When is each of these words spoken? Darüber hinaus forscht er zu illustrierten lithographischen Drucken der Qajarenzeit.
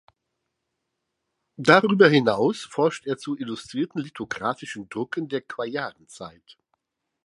Darüber 1.57 2.07
hinaus 2.09 2.63
forscht 2.63 3.05
er 3.05 3.19
zu 3.19 3.37
illustrierten 3.37 4.01
lithographischen 4.01 4.89
Drucken 4.89 5.29
der 5.29 5.41
Qajarenzeit. 5.41 6.57